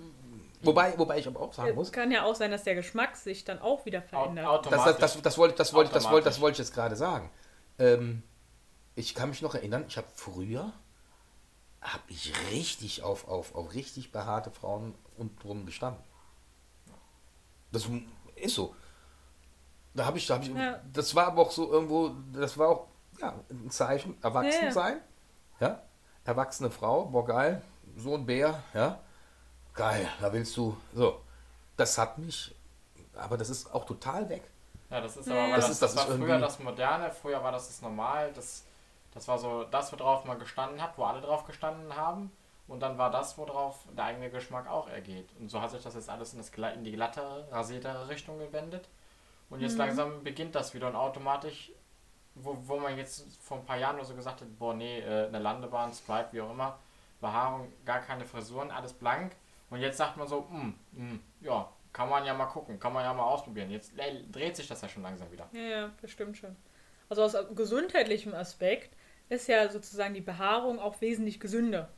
[0.63, 3.15] Wobei, wobei ich aber auch sagen muss, Es kann ja auch sein, dass der Geschmack
[3.15, 4.45] sich dann auch wieder verändert.
[4.45, 4.99] Das, das, automatisch.
[4.99, 6.41] das, das, wollte, das, wollte, das, wollte, das Automatisch.
[6.41, 7.31] wollte ich jetzt gerade sagen.
[7.79, 8.21] Ähm,
[8.93, 10.71] ich kann mich noch erinnern, ich habe früher,
[11.81, 16.03] habe ich richtig auf, auf, auf richtig behaarte Frauen und drum gestanden.
[17.71, 17.87] Das
[18.35, 18.75] ist so.
[19.93, 20.79] Da habe ich, da hab ich Ja.
[20.93, 22.87] das war aber auch so irgendwo, das war auch
[23.19, 25.01] ja, ein Zeichen, erwachsen Ja, sein.
[25.59, 25.81] Ja,
[26.25, 27.61] erwachsene Frau, boah geil,
[27.97, 28.99] so ein Bär, ja,
[29.73, 31.21] geil, da willst du, so.
[31.77, 32.55] Das hat mich,
[33.15, 34.43] aber das ist auch total weg.
[34.89, 37.11] Ja, das ist Ja, aber, Das das, ist- das, das ist war früher das Moderne,
[37.11, 38.65] früher war das das Normal, das,
[39.13, 42.31] das war so das, worauf man gestanden hat, wo alle drauf gestanden haben.
[42.71, 45.29] Und dann war das, worauf der eigene Geschmack auch ergeht.
[45.39, 48.87] Und so hat sich das jetzt alles in, das, in die glattere, rasiertere Richtung gewendet.
[49.49, 49.65] Und Mhm.
[49.65, 51.71] jetzt langsam beginnt das wieder und automatisch,
[52.35, 55.27] wo, wo man jetzt vor ein paar Jahren nur so gesagt hat, boah, nee, äh,
[55.27, 56.79] eine Landebahn, Stripe, wie auch immer,
[57.19, 59.35] Behaarung, gar keine Frisuren, alles blank.
[59.69, 63.03] Und jetzt sagt man so, hm, hm, ja, kann man ja mal gucken, kann man
[63.03, 63.69] ja mal ausprobieren.
[63.69, 65.49] Jetzt äh, dreht sich das ja schon langsam wieder.
[65.51, 66.55] Ja, ja, das stimmt schon.
[67.09, 68.95] Also aus gesundheitlichem Aspekt
[69.27, 71.89] ist ja sozusagen die Behaarung auch wesentlich gesünder.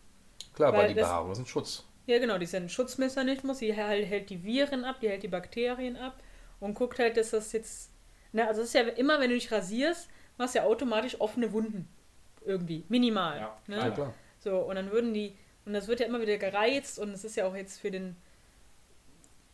[0.54, 1.86] Klar, weil, Weil die das- Behaarung ist ein Schutz.
[2.06, 5.24] Ja, genau, die ist ja ein Schutzmechanismus, die hält, hält die Viren ab, die hält
[5.24, 6.22] die Bakterien ab
[6.60, 7.92] und guckt halt, dass das jetzt.
[8.34, 11.54] Na, also es ist ja immer, wenn du dich rasierst, machst du ja automatisch offene
[11.54, 11.88] Wunden.
[12.46, 12.84] Irgendwie.
[12.89, 13.38] Minimal.
[13.38, 13.76] Ja, ne?
[13.78, 13.92] klar.
[13.94, 14.13] klar.
[14.39, 15.38] So, und dann würden die.
[15.66, 18.18] Und das wird ja immer wieder gereizt und es ist ja auch jetzt für den.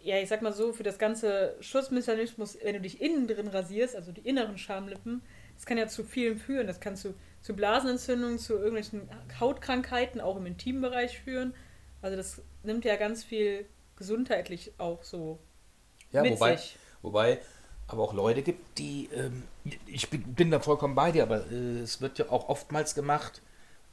[0.01, 3.95] Ja, ich sag mal so, für das ganze Schutzmechanismus, wenn du dich innen drin rasierst,
[3.95, 5.21] also die inneren Schamlippen,
[5.55, 6.65] das kann ja zu vielen führen.
[6.67, 11.53] Das kann zu, zu Blasenentzündungen, zu irgendwelchen Hautkrankheiten, auch im Intimbereich führen.
[12.01, 15.39] Also das nimmt ja ganz viel gesundheitlich auch so
[16.11, 16.79] Ja, mit wobei, sich.
[17.01, 17.39] wobei
[17.87, 19.43] aber auch Leute gibt, die, ähm,
[19.87, 23.41] ich bin, bin da vollkommen bei dir, aber äh, es wird ja auch oftmals gemacht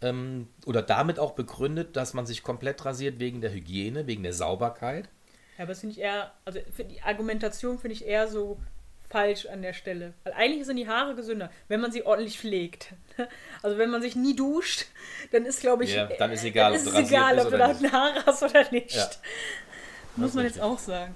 [0.02, 4.32] ähm, oder damit auch begründet, dass man sich komplett rasiert wegen der Hygiene, wegen der
[4.34, 5.08] Sauberkeit.
[5.56, 8.60] Ja, aber das finde ich eher, also für die Argumentation finde ich eher so
[9.08, 10.14] falsch an der Stelle.
[10.24, 12.92] Weil eigentlich sind die Haare gesünder, wenn man sie ordentlich pflegt.
[13.62, 14.84] Also wenn man sich nie duscht,
[15.32, 17.54] dann ist, glaube ich, Ja, dann ist egal, dann ob ist rasiert egal, ob du
[17.54, 17.92] oder da nicht.
[17.92, 18.94] Haare hast oder nicht.
[18.94, 19.10] Ja.
[20.16, 20.70] Muss man jetzt richtig.
[20.70, 21.14] auch sagen.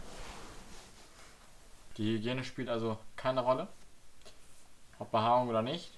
[1.99, 3.69] Die Hygiene spielt also keine Rolle.
[4.99, 5.91] Ob Behaarung oder nicht.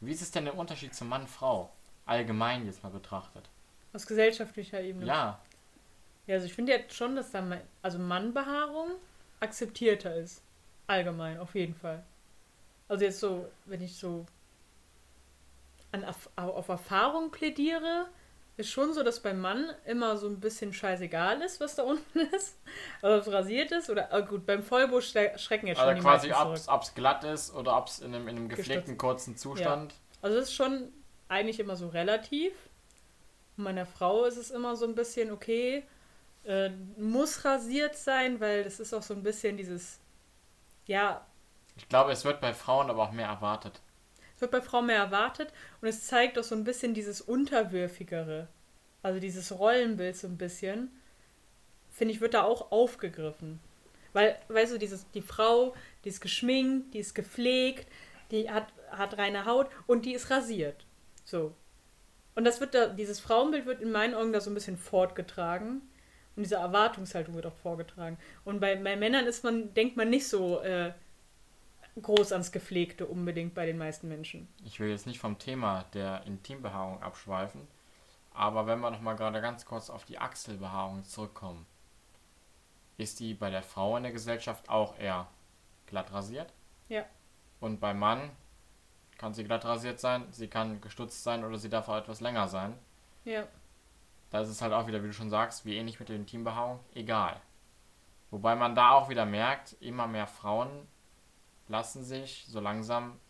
[0.00, 1.70] Wie ist es denn der Unterschied zu Mann-Frau?
[2.06, 3.44] Allgemein jetzt mal betrachtet.
[3.92, 5.06] Aus gesellschaftlicher Ebene.
[5.06, 5.38] Ja,
[6.26, 7.42] Ja, also ich finde jetzt schon, dass da
[7.82, 8.90] also Mannbehaarung
[9.40, 10.42] akzeptierter ist.
[10.86, 12.04] Allgemein, auf jeden Fall.
[12.88, 14.26] Also jetzt so, wenn ich so
[15.92, 16.04] an,
[16.36, 18.06] auf Erfahrung plädiere,
[18.56, 22.18] ist schon so, dass beim Mann immer so ein bisschen scheißegal ist, was da unten
[22.34, 22.56] ist.
[23.02, 26.00] Also ob es rasiert ist oder ah, gut, beim Vollbusch schrecken jetzt schon also die
[26.00, 28.68] quasi, ob es glatt ist oder ob es in einem, in einem Gestutzt.
[28.68, 29.94] gepflegten kurzen Zustand.
[30.22, 30.92] Also es ist schon
[31.28, 32.52] eigentlich immer so relativ.
[33.56, 35.84] Und meiner Frau ist es immer so ein bisschen, okay,
[36.44, 39.98] äh, muss rasiert sein, weil das ist auch so ein bisschen dieses,
[40.86, 41.26] ja,
[41.76, 43.80] Ich glaube, es wird bei Frauen aber auch mehr erwartet.
[44.34, 48.48] es wird bei Frauen mehr erwartet und es zeigt auch so ein bisschen dieses Unterwürfigere.
[49.02, 50.90] Also dieses Rollenbild so ein bisschen,
[51.90, 53.60] finde ich, wird da auch aufgegriffen.
[54.12, 57.88] Weil, weißt du, dieses, die Frau, die ist geschminkt, die ist gepflegt,
[58.30, 60.86] die hat, hat reine Haut und die ist rasiert.
[61.24, 61.54] So.
[62.34, 65.82] Und das wird da, dieses Frauenbild wird in meinen Augen da so ein bisschen fortgetragen.
[66.36, 68.18] Und diese Erwartungshaltung wird auch vorgetragen.
[68.44, 70.92] Und bei, bei Männern ist man, denkt man nicht so äh,
[72.00, 74.48] groß ans Gepflegte unbedingt bei den meisten Menschen.
[74.64, 77.68] Ich will jetzt nicht vom Thema der Intimbehaarung abschweifen,
[78.32, 81.66] aber wenn wir noch mal gerade ganz kurz auf die Achselbehaarung zurückkommen,
[82.96, 85.28] ist die bei der Frau in der Gesellschaft auch eher
[85.86, 86.52] glatt rasiert?
[86.88, 87.04] Ja.
[87.60, 88.30] Und beim Mann
[89.18, 92.48] kann sie glatt rasiert sein, sie kann gestutzt sein oder sie darf auch etwas länger
[92.48, 92.76] sein.
[93.24, 93.46] Ja.
[94.34, 96.80] Da ist es halt auch wieder, wie du schon sagst, wie ähnlich mit der Intimbehaarung,
[96.92, 97.40] egal.
[98.32, 100.88] Wobei man da auch wieder merkt, immer mehr Frauen
[101.68, 103.20] lassen sich so langsam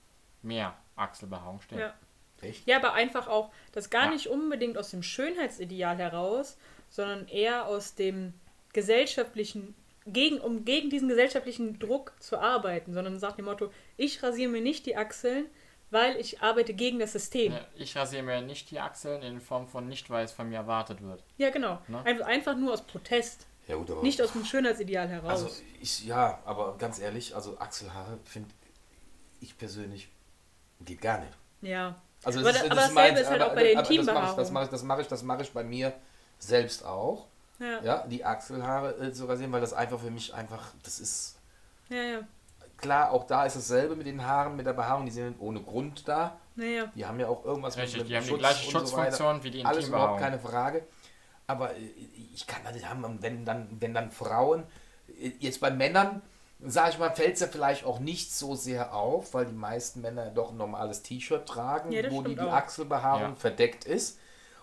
[0.41, 1.81] mehr Achselbehaarung stehen.
[1.81, 1.95] Ja.
[2.41, 2.67] Echt?
[2.67, 4.13] Ja, aber einfach auch, das gar Ja.
[4.13, 6.57] nicht unbedingt aus dem Schönheitsideal heraus,
[6.89, 8.33] sondern eher aus dem
[8.73, 9.75] gesellschaftlichen,
[10.07, 14.63] gegen, um gegen diesen gesellschaftlichen Druck zu arbeiten, sondern sagt dem Motto, ich rasiere mir
[14.63, 15.51] nicht die Achseln,
[15.95, 17.53] weil ich arbeite gegen das System.
[17.53, 20.57] Ne, Ich rasiere mir nicht die Achseln in Form von nicht, weil es von mir
[20.57, 21.23] erwartet wird.
[21.39, 21.79] Ja, genau.
[21.89, 22.05] Ne?
[22.05, 24.03] Einfach, einfach nur aus Protest, Ja, gut, aber.
[24.03, 25.31] nicht aus dem Schönheitsideal heraus.
[25.31, 28.51] Also, ich, ja, aber ganz ehrlich, also Achselhaare finde
[29.41, 30.09] ich persönlich
[30.85, 31.33] geht gar nicht.
[31.63, 31.95] ja.
[32.27, 34.37] Also Aber da- aber dasselbe ist halt auch bei der aber Intimbehaarung.
[34.39, 35.93] Das mache ich, das mache ich, das mache ich bei mir
[36.39, 37.27] selbst auch.
[37.59, 41.37] Ja, Ja, die Achselhaare äh, zu rasieren, weil das einfach für mich einfach, das ist
[41.91, 42.21] ja, ja.
[42.77, 46.07] Klar, auch da ist dasselbe mit den Haaren, mit der Behaarung, die sind ohne Grund
[46.09, 46.39] da.
[46.57, 46.87] ja, ja.
[46.95, 49.51] Die haben ja auch irgendwas Richtig, die haben die Schutz gleiche und so Schutzfunktion wie
[49.51, 50.21] die Alles überhaupt Intimbehaarung.
[50.21, 50.87] keine Frage.
[51.47, 51.81] Aber äh,
[52.35, 54.65] ich kann das nicht haben, und wenn dann, wenn dann Frauen,
[55.21, 56.23] äh, jetzt bei Männern,
[56.67, 60.01] sage ich mal, fällt es ja vielleicht auch nicht so sehr auf, weil die meisten
[60.01, 62.41] Männer doch ein normales T-Shirt tragen, Ja, wo die, die.
[62.41, 63.35] Achselbehaarung Ja.
[63.37, 64.19] verdeckt ist.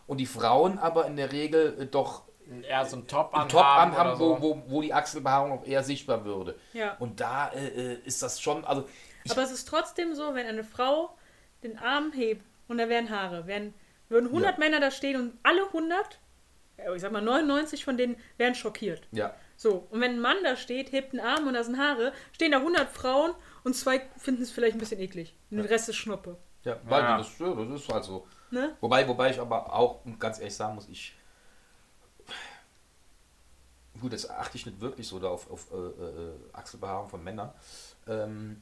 [0.08, 2.24] Und die Frauen aber in der Regel äh, doch
[2.64, 4.42] Eher so ein Top einen anhaben, Top anhaben, so.
[4.42, 6.58] wo, wo, wo die Achselbehaarung auch eher sichtbar würde.
[6.74, 6.96] ja.
[7.00, 8.88] Und da äh, äh, ist das schon, also
[9.30, 11.16] Aber es ist trotzdem so, wenn eine Frau
[11.64, 13.74] den Arm hebt und da wären Haare, wären,
[14.10, 14.60] würden 100 Ja.
[14.60, 16.20] Männer da stehen und alle 100,
[16.78, 19.02] ja, ich sag mal 99 von denen wären schockiert.
[19.12, 22.12] ja, So, und wenn ein Mann da steht, hebt einen Arm und da sind Haare,
[22.34, 23.32] stehen da 100 Frauen
[23.64, 25.36] und zwei finden es vielleicht ein bisschen eklig.
[25.52, 26.38] Und der Rest ist Schnuppe.
[26.64, 27.18] ja, weil Ja.
[27.20, 28.26] Das, ja, das ist halt so.
[28.50, 28.76] Ne?
[28.82, 31.16] Wobei, wobei ich aber auch ganz ehrlich sagen muss, ich.
[34.02, 37.52] Gut, das achte ich nicht wirklich so da auf, auf äh, äh, Achselbehaarung von Männern.
[38.08, 38.62] Ähm,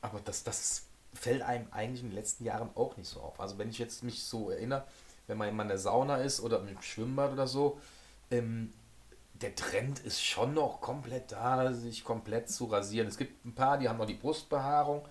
[0.00, 3.40] aber das, das fällt einem eigentlich in den letzten Jahren auch nicht so auf.
[3.40, 4.84] Also wenn ich jetzt mich so erinnere,
[5.26, 7.80] wenn man in der Sauna ist oder im Schwimmbad oder so,
[8.30, 8.72] ähm,
[9.34, 13.08] der Trend ist schon noch komplett da, sich komplett zu rasieren.
[13.08, 15.06] Es gibt ein paar, die haben noch die Brustbehaarung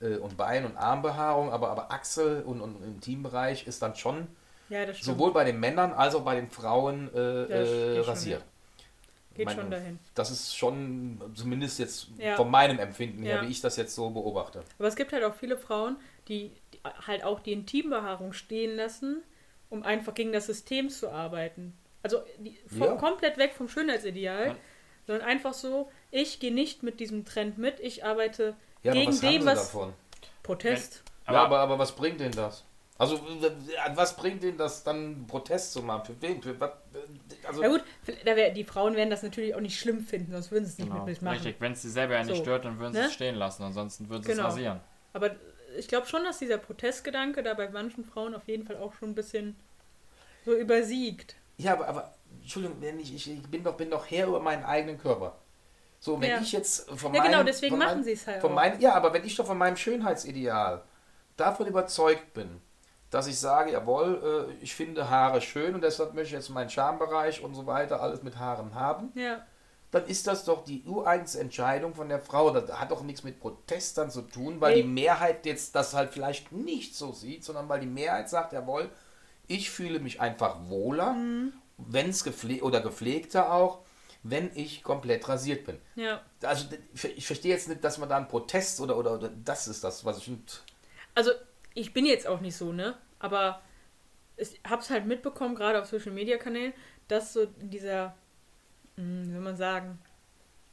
[0.00, 4.28] äh, und Bein- und Armbehaarung, aber, aber Achsel und, und Teambereich ist dann schon
[4.68, 5.16] Ja, das stimmt.
[5.18, 8.04] sowohl bei den Männern als auch bei den Frauen äh, Ja, das äh, geht schon,
[8.04, 8.42] rasiert.
[9.34, 9.98] Geht Meine- schon dahin.
[10.14, 12.36] Das ist schon, zumindest jetzt Ja.
[12.36, 13.42] von meinem Empfinden her, Ja.
[13.42, 14.62] wie ich das jetzt so beobachte.
[14.78, 15.96] Aber es gibt halt auch viele Frauen,
[16.28, 19.22] die, die halt auch die Intimbehaarung stehen lassen,
[19.68, 21.76] um einfach gegen das System zu arbeiten.
[22.02, 22.94] Also die, vom, Ja.
[22.96, 24.56] komplett weg vom Schönheitsideal, Ja.
[25.06, 29.10] sondern einfach so, ich gehe nicht mit diesem Trend mit, ich arbeite Ja, aber gegen
[29.20, 29.92] dem, sie was davon?
[30.42, 31.02] Protest.
[31.26, 32.64] ja, aber, aber was bringt denn das?
[32.98, 36.06] Also, w- an was bringt denn das dann Protest zu machen?
[36.06, 36.42] Für wen?
[36.42, 36.70] Für was?
[37.46, 37.84] Also, Ja gut,
[38.24, 40.78] da wär, die Frauen werden das natürlich auch nicht schlimm finden, sonst würden sie es
[40.78, 41.04] nicht Genau.
[41.04, 41.34] mit mir machen.
[41.42, 42.42] Richtig, wenn es sie selber ja nicht So.
[42.42, 43.06] stört, dann würden sie Ne?
[43.06, 44.44] es stehen lassen, ansonsten würden sie Genau.
[44.48, 44.80] es rasieren.
[45.12, 45.36] Aber
[45.78, 49.10] ich glaube schon, dass dieser Protestgedanke da bei manchen Frauen auf jeden Fall auch schon
[49.10, 49.56] ein bisschen
[50.46, 51.36] so übersiegt.
[51.58, 54.64] Ja, aber, aber Entschuldigung, wenn ich, ich, ich bin, doch, bin doch Herr über meinen
[54.64, 55.36] eigenen Körper.
[56.00, 56.40] So, wenn Ja.
[56.40, 57.32] ich jetzt von Ja, meinem...
[57.32, 58.54] genau, deswegen von machen meinem- sie es halt von auch.
[58.54, 60.82] meinem, Ja, aber wenn ich doch von meinem Schönheitsideal
[61.36, 62.60] davon überzeugt bin,
[63.10, 66.70] dass ich sage, jawohl, äh, ich finde Haare schön und deshalb möchte ich jetzt meinen
[66.70, 69.44] Schambereich und so weiter alles mit Haaren haben, Ja.
[69.92, 72.50] dann ist das doch die ureigenste Entscheidung von der Frau.
[72.50, 74.82] Das hat doch nichts mit Protestern zu tun, weil Nee.
[74.82, 78.90] die Mehrheit jetzt das halt vielleicht nicht so sieht, sondern weil die Mehrheit sagt, jawohl,
[79.46, 81.52] ich fühle mich einfach wohler, Mhm.
[81.78, 83.78] wenn es gepflegt oder gepflegter auch,
[84.24, 85.78] wenn ich komplett rasiert bin.
[85.94, 86.20] Ja.
[86.42, 89.68] Also ich, ich verstehe jetzt nicht, dass man da einen Protest oder, oder, oder das
[89.68, 90.64] ist das, was ich nicht.
[91.14, 91.30] Also,
[91.76, 92.96] ich bin jetzt auch nicht so, ne?
[93.18, 93.62] Aber
[94.36, 96.72] ich hab's halt mitbekommen, gerade auf Social Media Kanälen,
[97.06, 98.16] dass so in dieser,
[98.96, 99.98] hm, wie soll man sagen,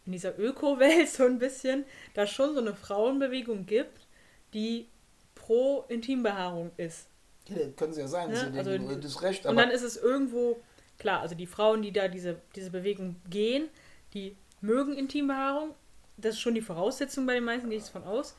[0.06, 4.08] in dieser Öko-Welt so ein bisschen, da schon so eine Frauenbewegung gibt,
[4.54, 4.88] die
[5.36, 7.08] pro Intimbehaarung ist.
[7.48, 9.98] Ja, können sie ja sein, sie also- also, das Recht, Und aber dann ist es
[9.98, 10.62] irgendwo,
[10.98, 13.70] klar, also die Frauen, die da diese, diese Bewegung gehen,
[14.14, 15.76] die mögen Intimbehaarung.
[16.16, 18.38] Das ist schon die Voraussetzung bei den meisten, gehe ich von aus.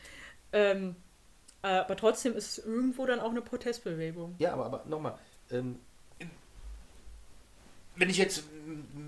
[0.53, 0.95] Ähm, äh,
[1.69, 4.35] aber trotzdem ist es irgendwo dann auch eine Protestbewegung.
[4.39, 5.19] Ja, aber, aber nochmal,
[5.51, 5.81] ähm,
[7.97, 8.45] wenn ich jetzt,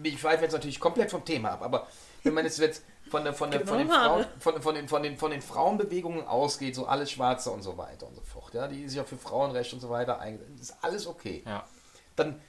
[0.03, 1.87] ich weife jetzt natürlich komplett vom Thema ab, aber
[2.23, 3.89] wenn man jetzt, jetzt von, der, von, der, Geht von, den.
[3.89, 7.77] Frauen, von, von, den, von, den, von den Frauenbewegungen ausgeht, so alles Schwarze und so
[7.77, 10.77] weiter und so fort, ja, die sich auch für Frauenrecht und so weiter eingesetzt, ist
[10.83, 11.43] alles okay.
[11.47, 11.65] Ja.
[12.17, 12.41] Dann,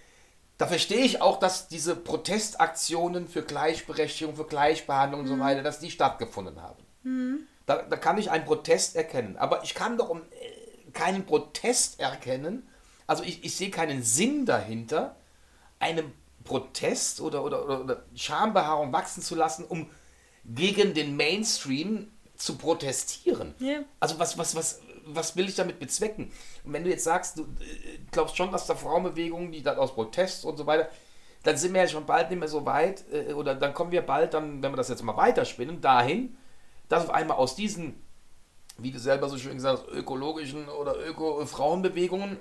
[0.57, 5.79] da verstehe ich auch, dass diese Protestaktionen für Gleichberechtigung, für Gleichbehandlung und so weiter, dass
[5.79, 6.83] die stattgefunden haben.
[7.67, 9.37] Da, da kann ich einen Protest erkennen.
[9.37, 12.67] Aber ich kann doch um, äh, keinen Protest erkennen.
[13.05, 15.15] Also ich, ich sehe keinen Sinn dahinter,
[15.77, 16.11] einen
[16.43, 19.89] Protest oder, oder, oder, oder Schambehaarung wachsen zu lassen, um
[20.45, 23.53] gegen den Mainstream zu protestieren.
[23.59, 23.81] Ja.
[23.99, 26.31] Also was, was, was, was will ich damit bezwecken?
[26.63, 29.93] Und wenn du jetzt sagst, du äh, glaubst schon, dass da Frauenbewegungen, die dann aus
[29.93, 30.89] Protest und so weiter,
[31.43, 34.01] dann sind wir ja schon bald nicht mehr so weit, äh, oder dann kommen wir
[34.01, 36.37] bald dann, wenn wir das jetzt mal weiterspinnen, dahin,
[36.89, 38.01] dass auf einmal aus diesen,
[38.77, 42.39] wie du selber so schön gesagt hast, ökologischen oder Öko-Frauenbewegungen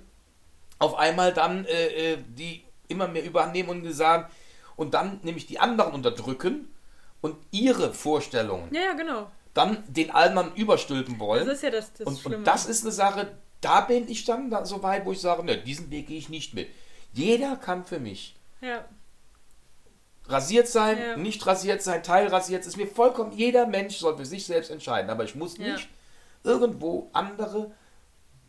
[0.78, 4.30] auf einmal dann äh, äh, die immer mehr überhand nehmen und sagen,
[4.76, 6.68] und dann nämlich die anderen unterdrücken
[7.22, 9.30] und ihre Vorstellungen Ja, ja, genau.
[9.54, 11.46] dann den anderen überstülpen wollen.
[11.46, 14.50] Das ist ja das, das Und, und das ist eine Sache, da bin ich dann
[14.50, 16.68] da so weit, wo ich sage, ne, diesen Weg gehe ich nicht mit.
[17.12, 18.84] Jeder kann für mich ja.
[20.28, 21.16] Rasiert sein, Ja.
[21.16, 25.10] nicht rasiert sein, teilrasiert, ist mir vollkommen, jeder Mensch soll für sich selbst entscheiden.
[25.10, 25.72] Aber ich muss Ja.
[25.72, 25.88] nicht
[26.44, 27.72] irgendwo andere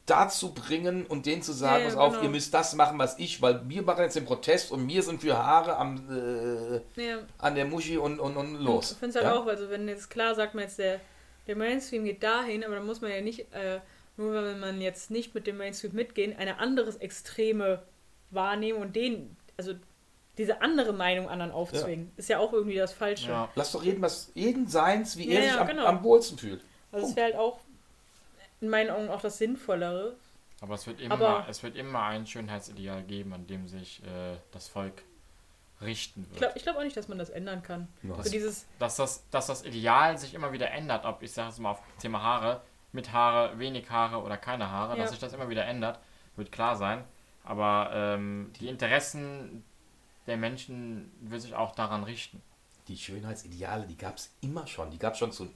[0.06, 2.24] dazu bringen und denen zu sagen, Ja, pass auf, genau.
[2.24, 5.22] ihr müsst das machen, was ich, weil wir machen jetzt den Protest und wir sind
[5.22, 8.94] für Haare am, äh, an der Muschi und, und, und los.
[8.94, 11.02] Ich finde es halt auch, also wenn jetzt klar sagt man jetzt, der,
[11.46, 13.82] der Mainstream geht dahin, aber dann muss man ja nicht, äh,
[14.16, 17.84] nur wenn man jetzt nicht mit dem Mainstream mitgehen, eine anderes Extreme
[18.32, 19.74] wahrnehmen und den, also
[20.38, 22.12] diese andere Meinung anderen aufzwingen.
[22.18, 23.30] Ist ja auch irgendwie das Falsche.
[23.30, 23.50] Ja.
[23.56, 25.86] Lass doch jeden, was, jeden seins, wie Ja, er sich ja, am, genau.
[25.86, 26.62] am wohlsten fühlt.
[26.92, 27.60] Also es wäre halt auch
[28.62, 30.16] in meinen Augen auch das Sinnvollere.
[30.62, 34.38] Aber es wird immer, Aber- es wird immer ein Schönheitsideal geben, an dem sich äh,
[34.52, 35.04] das Volk
[35.82, 36.34] richten wird.
[36.34, 37.88] Ich glaube glaub auch nicht, dass man das ändern kann.
[38.02, 38.24] Nein.
[38.24, 41.60] So dieses, dass das, dass das Ideal sich immer wieder ändert, ob ich sage es
[41.60, 42.62] mal auf Thema Haare,
[42.94, 45.04] mit Haare, wenig Haare oder keine Haare, Ja.
[45.04, 46.00] dass sich das immer wieder ändert,
[46.36, 47.04] wird klar sein.
[47.44, 49.64] Aber ähm, die Interessen
[50.28, 52.42] der Menschen wird sich auch daran richten.
[52.88, 54.92] Die Schönheitsideale, die gab es immer schon.
[54.92, 55.50] Die gab es schon zu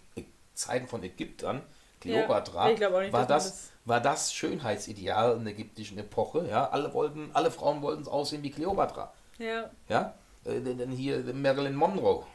[0.54, 1.62] Zeiten von Ägyptern.
[2.02, 6.48] Kleopatra Ja, nicht, war, das, war das Schönheitsideal in der ägyptischen Epoche.
[6.50, 6.70] Ja?
[6.70, 9.14] Alle, wollten, alle Frauen wollten aussehen wie Kleopatra.
[9.38, 10.16] ja, Ja?
[10.44, 12.26] Äh, Denn hier Marilyn Monroe.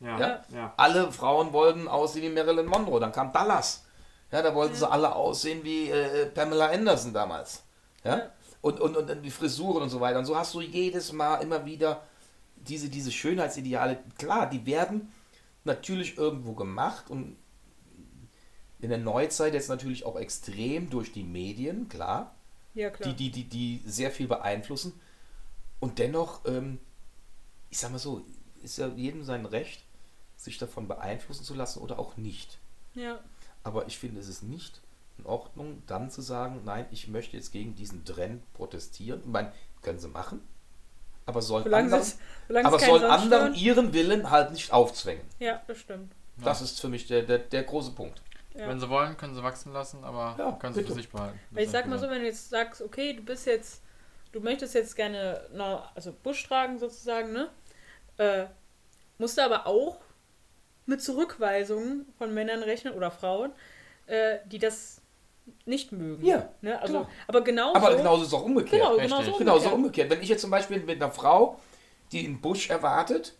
[0.00, 0.42] Ja, Ja.
[0.52, 0.74] ja.
[0.76, 2.98] Alle Frauen wollten aussehen wie Marilyn Monroe.
[3.00, 3.84] Dann kam Dallas.
[4.32, 7.62] Ja, da wollten sie alle aussehen wie äh, Pamela Anderson damals.
[8.02, 8.30] Ja?
[8.66, 10.18] Und, und, und die Frisuren und so weiter.
[10.18, 12.02] Und so hast du jedes Mal immer wieder
[12.56, 14.00] diese, diese Schönheitsideale.
[14.18, 15.12] Klar, die werden
[15.62, 17.36] natürlich irgendwo gemacht und
[18.80, 22.34] in der Neuzeit jetzt natürlich auch extrem durch die Medien, klar,
[22.74, 23.08] ja klar.
[23.08, 25.00] die, die, die, die sehr viel beeinflussen.
[25.78, 26.80] Und dennoch, ähm,
[27.70, 28.26] ich sag mal so,
[28.64, 29.84] ist ja jedem sein Recht,
[30.36, 32.58] sich davon beeinflussen zu lassen oder auch nicht.
[32.94, 33.20] ja.
[33.62, 34.80] Aber ich finde, es ist nicht
[35.18, 39.20] in Ordnung, dann zu sagen, nein, ich möchte jetzt gegen diesen Trend protestieren.
[39.20, 39.52] Ich meine,
[39.82, 40.40] können sie machen,
[41.24, 42.18] aber sollen Solange anderen, es,
[42.64, 45.24] aber sonst anderen ihren Willen halt nicht aufzwängen.
[45.38, 46.12] Ja, das stimmt.
[46.42, 48.20] Das ist für mich der, der, der große Punkt.
[48.54, 48.68] Ja.
[48.68, 50.92] Wenn sie wollen, können sie wachsen lassen, aber Ja, können sie bitte.
[50.92, 51.38] für sich behalten.
[51.50, 53.82] Weil ich sag mal so, wenn du jetzt sagst, okay, du bist jetzt,
[54.32, 57.50] du möchtest jetzt gerne, na, also Busch tragen sozusagen, ne?
[58.18, 58.46] Äh,
[59.18, 59.98] musst du aber auch
[60.86, 63.52] mit Zurückweisungen von Männern rechnen oder Frauen,
[64.06, 64.95] äh, die das
[65.64, 66.24] nicht mögen.
[66.24, 66.80] Ja, Ne?
[66.80, 67.08] Also, klar.
[67.26, 67.74] aber genauso.
[67.76, 68.82] Aber genauso ist es auch umgekehrt.
[68.82, 69.10] Genau, Richtig.
[69.18, 69.38] genau so.
[69.38, 69.74] Genauso umgekehrt.
[69.74, 70.10] umgekehrt.
[70.10, 71.58] Wenn ich jetzt zum Beispiel mit einer Frau,
[72.12, 73.34] die einen Busch erwartet,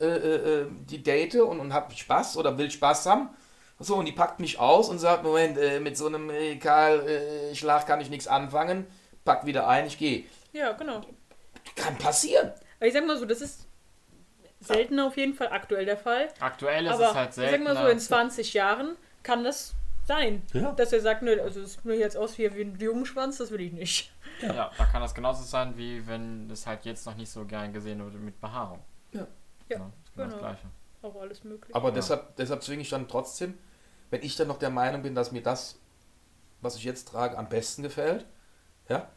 [0.00, 3.30] äh, äh, äh, die date und, und hab Spaß oder will Spaß haben,
[3.78, 7.00] so, und die packt mich aus und sagt, Moment, äh, mit so einem äh, Karl
[7.08, 8.86] äh, Schlag kann ich nichts anfangen,
[9.24, 10.24] pack wieder ein, ich gehe.
[10.52, 11.00] Ja, genau.
[11.74, 12.52] Kann passieren.
[12.78, 13.66] Aber ich sag mal so, das ist
[14.60, 16.28] selten auf jeden Fall aktuell der Fall.
[16.38, 17.64] Aktuell ist Aber es halt ich sag selten.
[17.64, 19.74] mal so, in 20 Jahren kann das
[20.06, 20.42] sein.
[20.52, 20.72] Ja.
[20.72, 23.50] Dass er sagt, nö, also es sieht mir jetzt aus wie wie ein Jungenschwanz, das
[23.50, 24.12] will ich nicht.
[24.40, 27.72] Ja, da kann das genauso sein, wie wenn es halt jetzt noch nicht so gern
[27.72, 28.80] gesehen wird mit Behaarung.
[29.12, 29.20] Ja.
[29.20, 29.26] Ja,
[29.68, 30.38] Genau, ist genau das genau.
[30.38, 30.66] Gleiche.
[31.02, 31.74] Auch alles möglich.
[31.74, 31.94] Aber Ja.
[31.94, 33.56] deshalb, deshalb zwinge ich dann trotzdem,
[34.10, 35.78] wenn ich dann noch der Meinung bin, dass mir das,
[36.60, 38.26] was ich jetzt trage, am besten gefällt,
[38.88, 39.08] ja,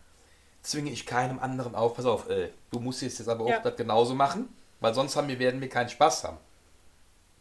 [0.62, 3.60] zwinge ich keinem anderen auf, pass auf, äh, du musst jetzt, jetzt aber auch Ja.
[3.60, 6.38] das genauso machen, weil sonst haben wir, werden wir keinen Spaß haben.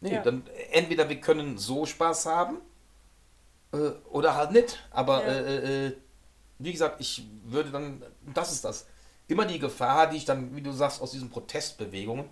[0.01, 0.21] Nee, Ja.
[0.21, 2.57] dann äh, entweder wir können so Spaß haben
[3.75, 4.79] äh, oder halt nicht.
[4.91, 5.31] Aber Ja.
[5.33, 5.97] äh, äh,
[6.59, 8.87] wie gesagt, ich würde dann, das ist das,
[9.27, 12.29] immer die Gefahr, die ich dann, wie du sagst, aus diesen Protestbewegungen,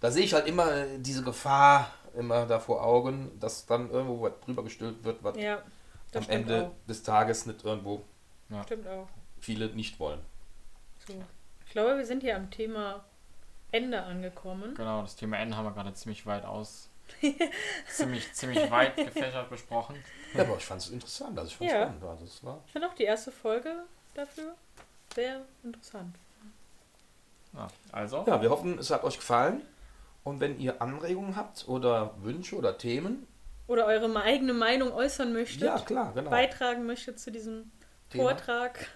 [0.00, 4.22] da sehe ich halt immer äh, diese Gefahr immer da vor Augen, dass dann irgendwo
[4.22, 5.62] was drüber gestülpt wird, was ja,
[6.14, 6.86] am Ende auch.
[6.88, 8.02] des Tages nicht irgendwo
[8.64, 9.08] Stimmt auch.
[9.40, 10.20] viele nicht wollen.
[11.06, 11.14] So.
[11.66, 13.04] Ich glaube, wir sind hier am Thema
[13.72, 14.74] Ende angekommen.
[14.76, 16.88] Genau, das Thema Ende haben wir gerade ziemlich weit aus.
[17.88, 19.96] Ziemlich, ziemlich weit gefächert besprochen.
[20.34, 21.82] Ja, aber ich fand es interessant, also ich fand es Ja.
[21.84, 22.04] spannend.
[22.04, 24.54] Also es war Ich finde auch die erste Folge dafür
[25.14, 26.14] sehr interessant.
[27.52, 29.62] Ja, also, Ja, wir hoffen, es hat euch gefallen.
[30.24, 33.26] Und wenn ihr Anregungen habt oder Wünsche oder Themen,
[33.66, 36.30] Oder eure eigene Meinung äußern möchtet, ja klar, genau.
[36.30, 37.70] beitragen möchtet zu diesem
[38.10, 38.24] Thema.
[38.30, 38.88] Vortrag,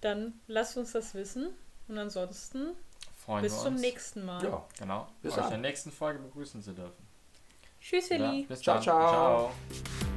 [0.00, 1.48] dann lasst uns das wissen.
[1.88, 2.68] Und ansonsten
[3.28, 3.80] freuen bis wir zum uns.
[3.82, 4.42] nächsten Mal.
[4.42, 7.06] Ja, Genau, Bis euch in der nächsten Folge begrüßen zu dürfen.
[7.80, 8.44] Tschüss, Ja, Elli.
[8.44, 8.82] bis Ciao, dann.
[8.82, 9.08] ciao.
[9.10, 10.07] ciao.